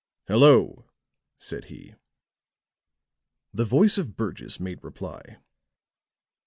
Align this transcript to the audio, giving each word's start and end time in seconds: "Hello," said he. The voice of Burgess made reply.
"Hello," 0.25 0.89
said 1.37 1.65
he. 1.65 1.93
The 3.53 3.65
voice 3.65 3.99
of 3.99 4.17
Burgess 4.17 4.59
made 4.59 4.83
reply. 4.83 5.37